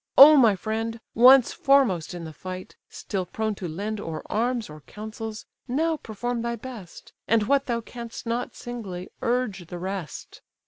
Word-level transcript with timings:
Oh, 0.17 0.35
my 0.35 0.55
friend! 0.55 0.99
Once 1.13 1.53
foremost 1.53 2.15
in 2.15 2.23
the 2.23 2.33
fight, 2.33 2.75
still 2.89 3.23
prone 3.23 3.53
to 3.53 3.67
lend 3.67 3.99
Or 3.99 4.23
arms 4.31 4.67
or 4.67 4.81
counsels, 4.81 5.45
now 5.67 5.95
perform 5.95 6.41
thy 6.41 6.55
best, 6.55 7.13
And 7.27 7.43
what 7.43 7.67
thou 7.67 7.81
canst 7.81 8.25
not 8.25 8.55
singly, 8.55 9.09
urge 9.21 9.67
the 9.67 9.77
rest." 9.77 10.41